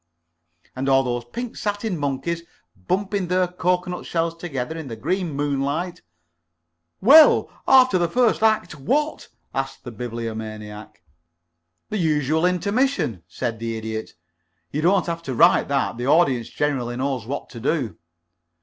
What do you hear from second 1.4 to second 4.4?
satin monkeys bumping their cocoanut shells